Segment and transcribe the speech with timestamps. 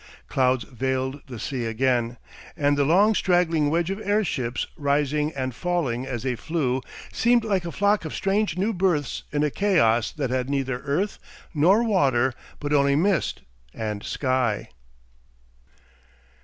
[0.27, 2.17] Clouds veiled the sea again,
[2.57, 6.81] and the long straggling wedge of air ships rising and falling as they flew
[7.13, 11.19] seemed like a flock of strange new births in a Chaos that had neither earth
[11.53, 13.43] nor water but only mist
[13.75, 14.69] and sky.